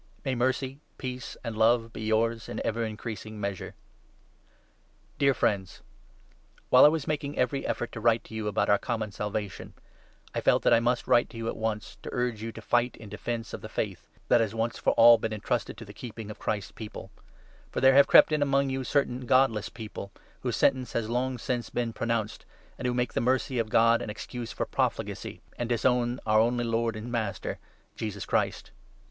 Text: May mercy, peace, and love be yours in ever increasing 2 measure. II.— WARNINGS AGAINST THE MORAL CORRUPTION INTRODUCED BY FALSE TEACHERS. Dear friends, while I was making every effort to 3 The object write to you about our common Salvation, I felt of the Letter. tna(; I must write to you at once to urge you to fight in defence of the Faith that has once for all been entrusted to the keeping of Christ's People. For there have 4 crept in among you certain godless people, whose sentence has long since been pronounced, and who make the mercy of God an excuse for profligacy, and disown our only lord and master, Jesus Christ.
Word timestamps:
May 0.25 0.33
mercy, 0.33 0.79
peace, 0.97 1.37
and 1.43 1.55
love 1.55 1.93
be 1.93 2.01
yours 2.01 2.49
in 2.49 2.59
ever 2.65 2.83
increasing 2.83 3.33
2 3.35 3.37
measure. 3.37 3.75
II.— 5.21 5.27
WARNINGS 5.43 5.83
AGAINST 5.83 5.83
THE 6.71 6.71
MORAL 6.71 6.71
CORRUPTION 6.71 6.71
INTRODUCED 6.71 6.71
BY 6.71 6.71
FALSE 6.71 6.71
TEACHERS. 6.71 6.71
Dear 6.71 6.71
friends, 6.71 6.71
while 6.71 6.85
I 6.85 6.87
was 6.87 7.07
making 7.07 7.37
every 7.37 7.67
effort 7.67 7.91
to 7.91 8.01
3 8.01 8.01
The 8.01 8.07
object 8.07 8.07
write 8.07 8.23
to 8.23 8.33
you 8.33 8.47
about 8.47 8.69
our 8.71 8.77
common 8.79 9.11
Salvation, 9.11 9.73
I 10.33 10.41
felt 10.41 10.55
of 10.55 10.63
the 10.63 10.69
Letter. 10.71 10.71
tna(; 10.73 10.77
I 10.77 10.89
must 10.89 11.07
write 11.07 11.29
to 11.29 11.37
you 11.37 11.47
at 11.47 11.55
once 11.55 11.97
to 12.01 12.09
urge 12.11 12.41
you 12.41 12.51
to 12.51 12.61
fight 12.63 12.97
in 12.97 13.09
defence 13.09 13.53
of 13.53 13.61
the 13.61 13.69
Faith 13.69 14.07
that 14.27 14.41
has 14.41 14.55
once 14.55 14.79
for 14.79 14.93
all 14.93 15.19
been 15.19 15.33
entrusted 15.33 15.77
to 15.77 15.85
the 15.85 15.93
keeping 15.93 16.31
of 16.31 16.39
Christ's 16.39 16.71
People. 16.71 17.11
For 17.69 17.79
there 17.79 17.93
have 17.93 18.07
4 18.07 18.09
crept 18.09 18.31
in 18.31 18.41
among 18.41 18.71
you 18.71 18.83
certain 18.83 19.27
godless 19.27 19.69
people, 19.69 20.11
whose 20.39 20.57
sentence 20.57 20.93
has 20.93 21.09
long 21.11 21.37
since 21.37 21.69
been 21.69 21.93
pronounced, 21.93 22.43
and 22.79 22.87
who 22.87 22.95
make 22.95 23.13
the 23.13 23.21
mercy 23.21 23.59
of 23.59 23.69
God 23.69 24.01
an 24.01 24.09
excuse 24.09 24.51
for 24.51 24.65
profligacy, 24.65 25.41
and 25.59 25.69
disown 25.69 26.19
our 26.25 26.39
only 26.39 26.63
lord 26.63 26.95
and 26.95 27.11
master, 27.11 27.59
Jesus 27.95 28.25
Christ. 28.25 28.71